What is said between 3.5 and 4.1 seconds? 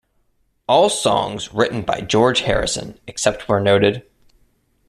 noted.